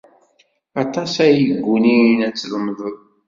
[0.81, 2.97] Aṭas ay k-yeggunin ad t-tlemded.